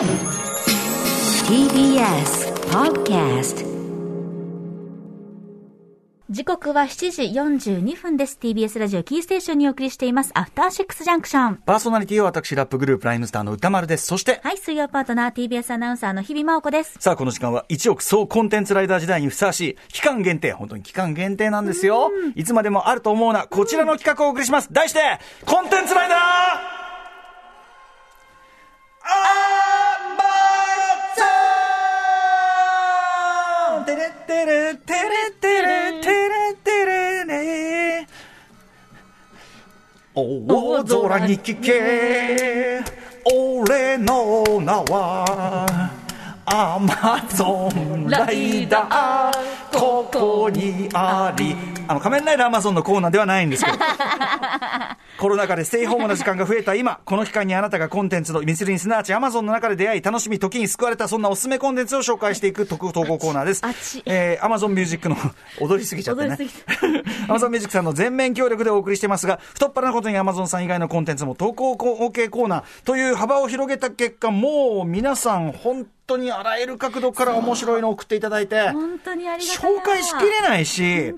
[0.00, 0.08] TBS
[2.70, 3.66] Podcast
[6.30, 8.38] 時刻は7時42分です。
[8.40, 10.30] TBS ラジオキーステーションにお送りしています。
[10.32, 11.56] アフターシックスジャンクション。
[11.56, 14.06] パーソナリティは私、ラップグループライムスターの歌丸です。
[14.06, 16.96] そして、はい、水曜パートナー TBS アナウンサーの日々真央子です。
[16.98, 22.10] さあ、この時間は1億総コンテンツライダー時代にふさわしい、期間限定、本当に期間限定なんですよ。
[22.36, 24.72] いつまでもあると思うな、こちらの企画をお送りします。
[24.72, 25.00] 題して、
[25.44, 26.18] コンテンツライダー
[29.02, 29.39] ア
[34.90, 38.08] テレテレテレテレレ
[40.12, 42.82] 大空に聞け。
[43.24, 45.92] 俺の名は
[46.44, 49.49] アマゾンライダー。
[49.72, 51.54] ここにあり
[51.88, 53.78] あの仮面ライダーアマゾンのコーナーではないんですけど
[55.20, 64.02] コロナ禍でステイホームの時間が増えた今、この期間にあなたがコンテンツのミスリンすなわちアマゾンの中で出会い、楽しみ、時に救われた、そんなおすすめコンテンツを紹介していく特投稿コーナーです。
[64.06, 65.16] えー、アマゾンミュージックの
[65.60, 66.38] 踊りすぎちゃってね。
[67.28, 79.80] アマゾンミュージックさんの全面協力でお送りしてますが、太っ腹なことにアマゾンさん以外のコンテンツも投稿 OK コーナーという幅を広げた結果、もう皆さん本当にあらゆる角度から面白いのを送っていただいて、本当にありがたいな。
[79.80, 81.14] 紹介しきれないし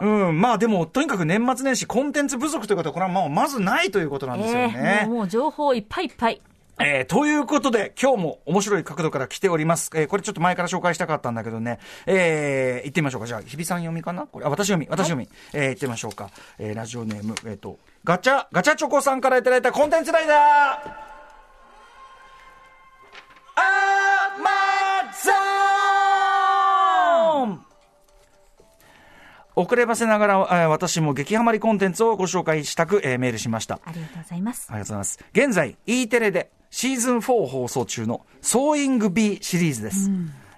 [0.00, 5.06] うん、まあでも、とにかく年末年始コンテンツ不足ということは、これはもうまずないということなんですよえねー。
[5.06, 6.40] もうもう情報いっぱいいっぱい。
[6.80, 9.92] えーということで、今日も面白い角度から来ております。
[9.94, 11.78] えーこれちょっと前から紹介したかったんだけどね。
[12.06, 13.28] えー行ってみましょうか。
[13.28, 14.26] じゃあ、日比さん読みかな？
[14.26, 15.28] これ、あ、私読み、私読み。
[15.52, 16.30] えー行ってみましょうか。
[16.58, 20.36] えーラジオネーム、えっ、と、ガチャ、ガチャチョコさんからいただいたコンテンツライダー
[23.56, 23.93] アマゾン
[29.56, 33.78] 遅ればせながら、えー私も激ハマりコンテンツをご紹介したく、えーメールしました。
[33.84, 34.66] ありがとうございます。
[34.68, 35.18] ありがとうございます。
[35.32, 40.10] 現在、E テレでシーズン4放送中のソーイング B シリーズです。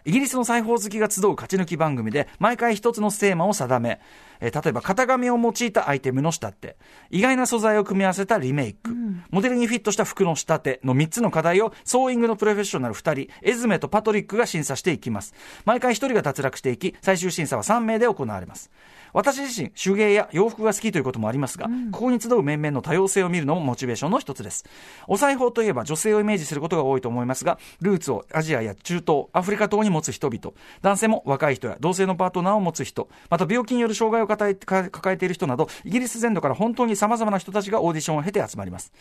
[0.06, 4.00] イギリスの裁縫好きが集う勝ち抜き番組で、毎回一つのテーマを定め、
[4.40, 6.76] えー例えば型紙を用いたアイテムの仕立て、
[7.10, 8.90] 意外な素材を組み合わせたリメイク、
[9.30, 15.34] モデルにフィットした服の仕立ての3つの課題を、ソーイングのプロフェッショナル2人、エズメとパトリックが審査していきます。
[15.64, 18.70] 毎回1人が脱落していき、最終審査は3名で行われます。
[19.12, 24.64] 私自身、手芸や洋服が好きということもありますが、ここに集う面々の多様性を見るのもモチベーションの一つです。
[25.06, 38.92] お裁縫といえば女性をイメージすることが多いと思いますが、ルーツをアジアや中東、アフリカ等に持つ人々、男性も若い人や同性のパートナーを持つ人、また病気による障害を抱えか抱えている人など、イギリス全土から本当に様々な人たちがオーディションを経て集まります。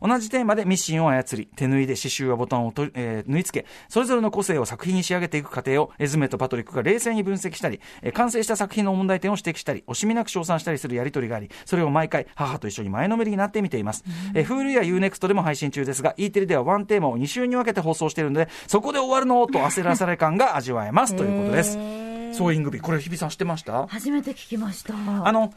[0.00, 14.04] 同じテーマでミシンを操り、手縫いで刺繍やボタンをと、えー縫い付け、それぞれの個性を作品に仕上げていく過程を、エズメとパトリックが冷静に分析したり、えー完成した作品の問題点を指摘したり、惜しみなく称賛したりするやりとりがあり、それを毎回、母と一緒に前のめりになって見ています。
[14.34, 22.03] えー、Hulu や Unext でも配信中ですが、E テレではワンテーマを2週に分けて放送しているので、そこで終わるのと焦らされ感が味わえますということです。
[22.34, 23.86] ソーイングビー、これ日比さん知ってました？
[23.86, 24.94] 初めて聞きました。
[24.94, 25.54] あの、フ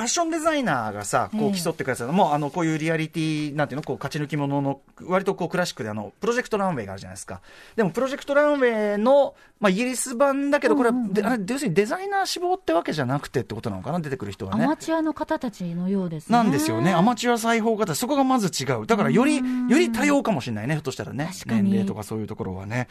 [0.00, 7.40] ァッションデザイナーがさ、こええう競ってくださる、もうあの、こういうリアリティ、なんていうの、こう、勝ち抜きものの、割とこう、クラシックであの、プロジェクトランウェイがあるじゃないですか。
[7.76, 14.76] でも、プロジェクトランウェイの、まあ、イギリス版だけど、これは、であれ、要するにデザイナー志望ってわけじゃなくてってことなのかな、出てくる人はねアマ。
[14.76, 16.36] チュアの方たちのようですね。
[16.36, 16.92] なんですよね。
[16.92, 18.86] アマチュア裁縫方、そこがまず違う。
[18.86, 19.42] だから、より、よ
[19.78, 21.30] り多様かもしれないね、ひょっとしたらね。
[21.46, 22.88] 年齢とかそういうところはね。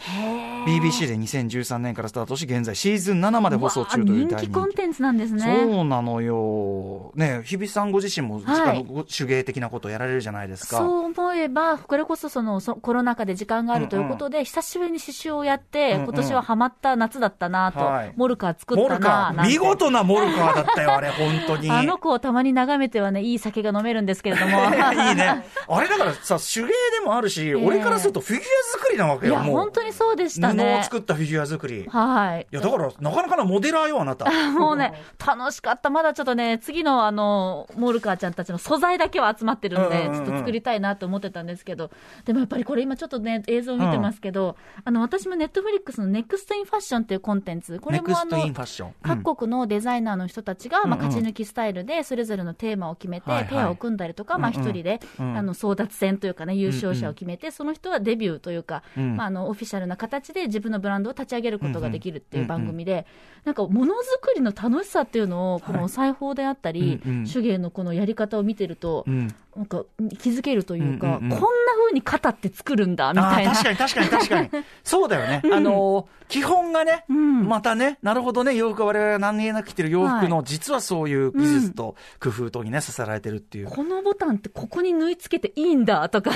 [0.68, 5.44] BBC で2013年からスタートし、現在シーズン7まで放送中という人気コンテンツなんですね。
[5.44, 6.97] そうなのよ。
[7.16, 10.78] ね日比さんご自身も、はいあのご手芸的なことをやられるじゃないですか。
[10.78, 21.69] そう思えば、これこそそのそコロナ禍で時間があるということで、久しぶりに刺繍をやって、うんうん今年はハマった夏だったなと、はいモルカー作ったなな見事なモルカーだったよ、あれ、本当に。
[21.72, 24.57] あの子をたまに眺めてはね、いい酒が飲めるんですけれども。
[24.63, 25.46] いいね。
[25.68, 26.74] あれだからさ、手芸で
[27.06, 29.56] もあるし、俺からするとフィギュア作りなわけよ、いや、もう。
[29.57, 30.81] 本当にそうでした布をね。
[30.84, 31.84] 作ったフィギュア作り。
[31.84, 32.47] いはい。
[32.52, 34.30] や、だから、なかなかなモデラーよ、あなた。
[34.52, 34.94] もうね、
[35.25, 35.90] 楽しかった。
[35.90, 41.92] まだちょっとね、次のあの、モルカーちゃんたちの素材だけは集まってるんで、ちょっと作りたいなと思ってたんですけど、
[42.25, 48.89] でもやっぱりこれ今ちょっとね、映像見てますけど、あの、私もネットフリックスのネクストインファッションっていうコンテンツ、これもあのネクストイン、ファッション。
[48.89, 48.94] うん。
[49.24, 55.38] 各国のデザイナーの人たちが、まあ、勝ち抜きスタイルで、それぞれのテーマを決めて、ペアを組んだりとか、まあ、一人で、うん。
[55.38, 59.16] あの、争奪戦というかね、優勝者を決めて、その人はデビューというか、うん。
[59.16, 63.06] まあ、あの、オフィシャルな形で自分のブランドを立ち上げることができるっていう番組で、
[63.44, 69.84] なんか、ものづくりの楽しさっていうのを、この裁縫であったったり、うんうん手芸のこのやり方を見てると、うんなんか
[70.19, 73.54] 気づけるというか、うんうんうんこんな風に肩って作るんだみあたいな。
[73.54, 74.66] ー確かに確かに確かに。
[74.84, 75.42] そうだよね。
[75.52, 83.68] あのー基本がね、んまたね、なるほどね、洋服は我々が何気なく着てる洋服の、実はそういう技術と工夫とにね、させられてるっていう。
[83.68, 86.31] このボタンってここに縫い付けていいんだとあか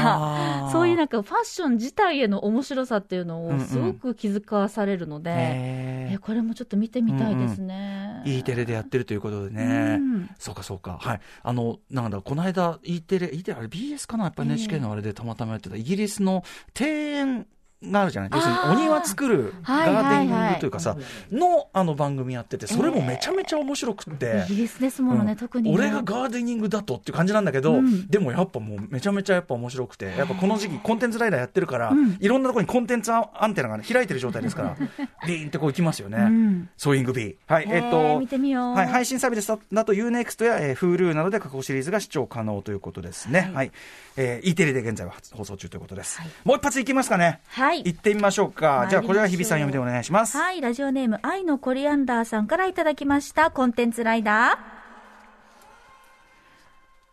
[0.69, 8.10] ー、そういうなんかファッション自体への面白さっていうのうんうんをすごく気づかされるので、へーえこれもちょっと見てみたいですね。
[8.25, 9.97] E テレでやってるということでね。
[9.99, 10.97] うんそうかそうか。
[11.01, 11.21] はい。
[11.43, 14.25] あの、なんだ、この間 E テレ、E テレ、あれ BS かな？
[14.25, 16.43] やっぱ NHK のあれでたまたまやってた、イギリスの
[16.79, 17.47] 庭園
[17.83, 18.29] があるじゃない？
[18.33, 20.97] 要するにお庭作るガはいはいはいーデニングというかさ、
[21.31, 24.45] のあの番組やってて、それもめちゃめちゃ面白くって。
[24.49, 25.75] イギリスですものね、うん特にね。
[25.75, 34.75] 俺がガーデニングだとっていう感じなんだけど、うんでもやっぱもうめちゃめちゃやっぱ面白くて、やっぱこの時期コンテンツライダーやってるから、うんいろんなところにコンテンツアンテナが、ね、開いてる状態ですから、
[35.27, 36.17] ビーンってこう行きますよね。
[36.17, 37.37] うんソーイング B。
[37.47, 43.51] はい、えっ、と、見てみようはい、配信サービスだと UNEXT や、えー、Hulu などで過去シリーズが視聴可能ということですね。
[43.53, 43.71] はい。
[44.17, 46.19] えー E テレで現在は放送中ということです。
[46.19, 47.39] はいもう一発いきますかね。
[47.47, 47.70] はい。
[47.73, 48.87] 行ってみましょうか。
[48.89, 50.37] じゃあ、これは日比さん読みでお願いします。
[50.37, 54.57] はい、ラジオネーム、愛のコリアンダーさんからいただきました、コンテンツライダー。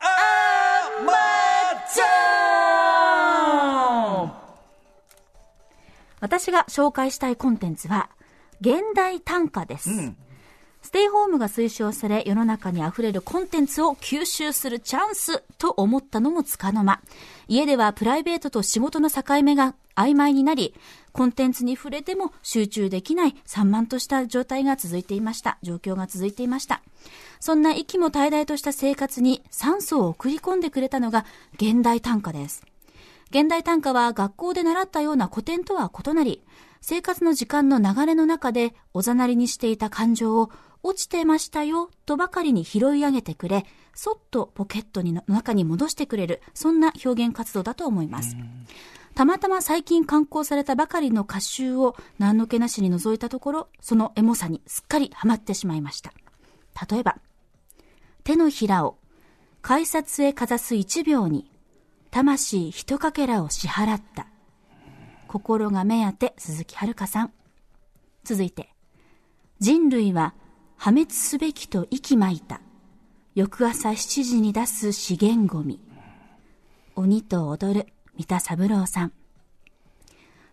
[0.01, 1.13] あーま
[1.93, 2.09] ちゃん
[6.21, 8.11] 私が紹介したいコンテンツは、
[8.61, 9.91] 現代短歌です。
[9.91, 10.17] うん。
[10.81, 17.01] ステイホームが推奨され、世の中に溢れるコンテンツを吸収するチャンスと思ったのもつかの間。
[17.47, 20.75] 家ではプライベートと仕事の境目が曖昧になり、
[21.13, 25.59] コンテンツに触れても集中できない散漫とした状態が続いていました。
[25.63, 26.83] 状況が続いていました。
[27.41, 32.63] そんな息も怠々とした生活に酸素を送り込んでくれたのが現代短歌です。
[33.31, 36.43] 現代短歌は学校で習ったような古典とは異なり、
[36.81, 40.51] 生活の時間の流れの中でおざなりにしていた感情を
[40.85, 48.37] 落ちてましたよとばかりに拾い上げてくれ、そっとポケットの中に戻してくれる、そんな表現活動だと思います。
[49.19, 56.13] たまたま最近刊行されたばかりの歌集を何の気なしに覗いたところ、そのエモさにすっかりハマってしまいました。
[56.89, 57.19] 例えば、
[58.23, 58.97] 手のひらを
[59.61, 61.51] 改札へかざす一秒に、
[62.13, 64.29] 魂一かけらを支払った。
[65.27, 67.33] 心が目当て、鈴木遥さん。
[68.23, 68.73] 続いて、
[69.59, 70.33] 人類は
[70.77, 72.61] 破滅すべきと息巻いた。
[73.35, 75.81] 翌朝7時に出す資源ゴミ。
[76.95, 77.87] 鬼と踊る、
[78.19, 79.13] 三田三郎さん。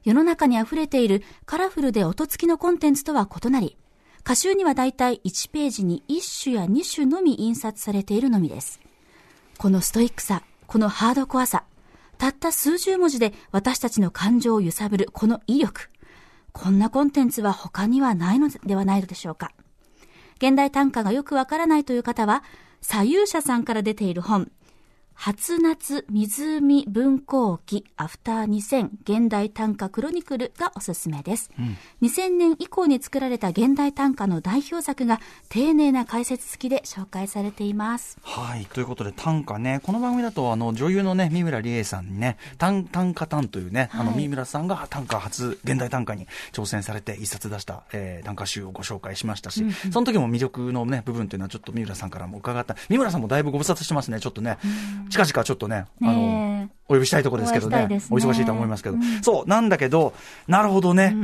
[0.03, 3.75] 世の中に溢れているカラフルで音付きのコンテンツとは異なり、
[4.19, 8.79] 歌集にはだいたい1ページに1種や2種のみ印刷されているのみです。
[9.57, 11.63] このストイックさ、このハードコアさ、
[12.19, 15.89] たった数十文字で私たちの感情を揺さぶるこの威力。
[16.51, 19.51] こんなコンテンツは他にはないのではないのでしょうか。
[20.37, 22.43] 現代短歌がよくわからないという方は、
[22.81, 24.51] 左右者さんから出ている本、
[25.15, 31.49] 初夏湖文庫記アフター2000現代短歌クロニクルがおすすめです。
[32.01, 35.19] 2000年以降に作られた現代短歌の代表作が
[35.49, 38.17] 丁寧な解説付きで紹介されています。
[38.21, 38.65] はい。
[38.65, 52.75] ということで、短歌ね、この番組だと、あの、女優のね、三村理恵さんにね、短、短歌短というね、あの、はい三村さんが短歌初、現代短歌に挑戦されて一冊出した、えー短歌集をご紹介しましたし、その時も魅力のね、部分というのはちょっと三村さんからも伺った。
[52.89, 54.57] 三村さんもだいぶご無沙汰してますね、ちょっとね。
[55.09, 56.44] 近々ちょっとね、あの、
[56.87, 60.13] お呼びしたいところですけどねねお忙しいとは思いますけど、そう、なんだけど、
[60.47, 61.15] なるほどね。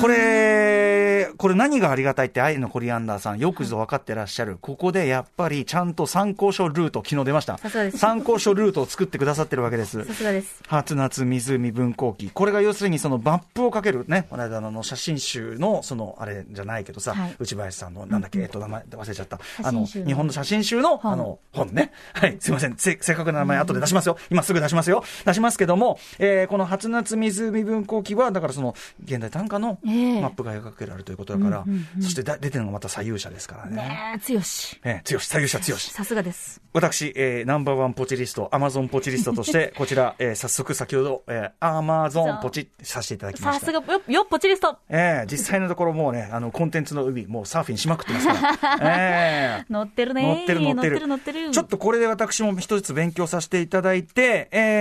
[0.00, 4.56] これ、これ何がありがたいって、愛のコリアンダーさん、よくぞ分かってらっしゃる。
[4.60, 7.58] ここでやっぱりちゃんと参考書ルート、昨日出ました
[7.96, 10.04] 参考書ルートを作ってくださってるわけです。
[10.04, 10.62] さすがです。
[10.68, 12.30] 初夏湖文庫記。
[12.32, 19.40] これが要するにそのマップをかけるね、この間の写真集の、その、あれじゃないけどさ、はい内林さんの、なんだっけ、えっと、名前忘れちゃった。
[19.62, 21.90] あの、日本の写真集の、本あの、本ね。
[22.12, 22.76] はい、すいません。
[22.76, 24.16] せ正確な名前後で出しますよ。
[24.30, 25.04] 今すぐ出しますよ。
[25.24, 31.64] 出しますけども、えーこの初夏湖文庫記は、だからその、現代短歌のええマップが描けられるということだから、
[32.00, 33.76] そしてだ出てるのがまた左右者ですからね。
[33.76, 34.78] ねえ、強し。
[34.84, 35.90] ええ強し、左右者強し。
[35.90, 36.60] さすがです。
[36.72, 43.60] 私、えーナンバーワンポチリスト、アマゾンポチリストとして、 こちら、えー早速先ほど、えーアマゾンポチさせていただきました。
[43.60, 44.76] さすが、よ、よっぽチリスト。
[44.88, 48.34] えー実際のところもうね、あの、コンテンツの海、もうサーフィンしまくってますか
[48.78, 48.78] ら。
[48.82, 54.73] えー乗ってるね乗ってる乗ってる乗ってる乗ってるちょっとこれで私も一つ勉強させていただいて、えー、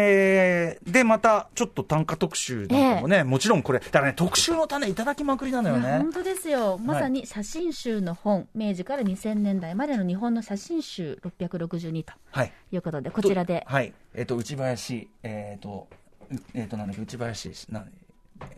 [0.85, 6.13] で、また、ちょっと短歌特集なんかもね、もちろんこれ、だからね、特集の種いただきまくりなのよね本。
[6.13, 6.77] 当ですよ。
[6.77, 12.53] まさに写真集の本、明治から2000年代までの日本の写真集662とはい。
[12.71, 13.65] いうことで、こちらで。
[13.67, 13.93] はい。
[14.13, 15.87] えっ、と、内林、えっ、と、
[16.31, 17.85] うえっ、と、なんだっけ、内林、な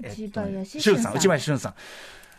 [0.02, 1.74] えっと内林俊さん、内林俊さん。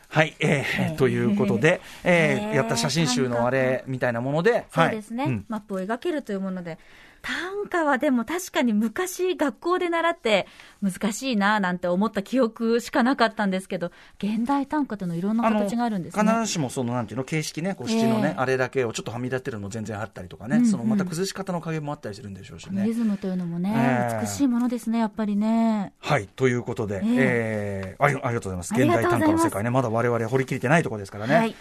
[0.09, 6.79] はい、えーということで、えー やった写真集のあれみたいなもので、そうですね、はいうんマップを描けるというもので、
[7.23, 10.47] 短歌はでも確かに昔学校で習って
[10.83, 16.23] 難しいななんて思った記憶しかなかったんですけど、現代短歌というのいろんな形があるんですね。
[16.23, 22.95] 必ずしもそのなんていうの形式ね、こう七のね、ええあれだけをちょっとはみ出ってるの全然あったりとかね、うんうんそのまた崩し方の加減もあったりするんでしょうしねリ。
[22.95, 25.93] ズムというのもね、ええ美しいものですね、やっぱりね。
[26.01, 28.75] はい、ということで、ええーありありがとうございます。
[28.75, 31.35] 現代短歌の世界ね、まだ我々掘り切れてないところですからね。
[31.35, 31.55] はい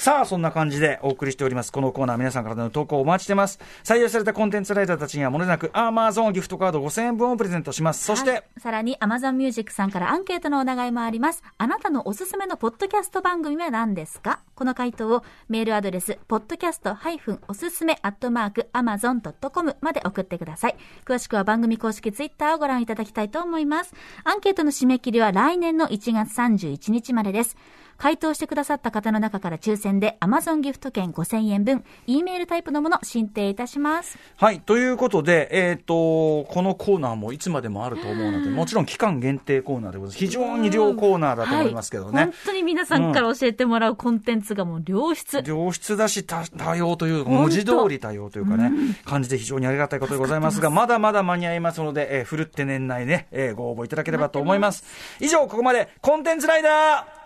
[0.00, 1.72] さあ、そんな感じでお送りしております。
[1.72, 3.58] このコーナー、皆さんからの投稿をお待ちしてます。
[3.82, 8.04] 採用されたコンテンツライターたちには、もれなく、アーマーゾーンギフトカード5000円分をプレゼントします。
[8.04, 11.42] そして、はいさらに Amazon Music さんからアンケートのお願いもあります。
[11.58, 14.38] あなたのおすすめのポッドキャスト番組は何ですか？
[14.54, 20.76] この回答をメールアドレス、podcast- おすすめアットマーク amazon.com まで送ってください。
[21.04, 23.94] 詳しくは番組公式ツイッターをご覧いただきたいと思います。
[24.24, 27.56] アンケートの締め切りは来年の1月31日までです。
[27.98, 34.18] 回答してくださった方の中から抽選で Amazon ギフト券5000円分、E メールタイプのもの申請いたします。
[34.36, 34.60] はい。
[34.60, 40.18] ということで、えっ、と、このコーナーもいつまでもあると思うので、もちろん期間限定コーナーでございます。
[40.18, 42.22] 非常に良コーナーだと思いますけどね。
[42.22, 45.42] はい本当に皆さんから教えてもらうコンテンツがもう良質。
[45.44, 48.70] 良質だし多多様という当文字通り多様というかね、
[49.04, 54.84] 感じで非常にありがたいことでございますがまだまだ間に合いますので、えー、ふるって年内ね、えーご応募いただければと思います
[55.20, 57.17] 以上ここまでコンテンツライダー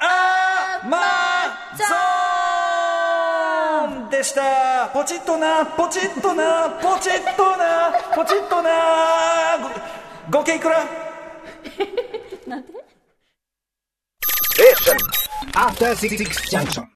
[0.00, 4.88] あーまーゾーンでした。
[4.92, 9.58] ポチッとなポチッとなポチッとなポチッとな。
[10.30, 10.84] ご合計いくら
[15.54, 16.16] ？After Six
[16.50, 16.84] Junction.